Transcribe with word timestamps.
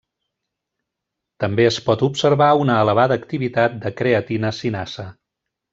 També 1.43 1.67
es 1.73 1.77
pot 1.89 2.05
observar 2.09 2.49
una 2.63 2.81
elevada 2.87 3.21
activitat 3.23 3.79
de 3.85 3.93
creatina-cinasa. 4.03 5.11